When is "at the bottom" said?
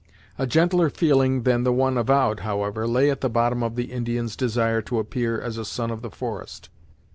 3.11-3.61